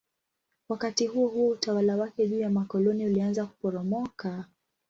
[0.69, 4.45] Wakati huohuo utawala wake juu ya makoloni ulianza kuporomoka.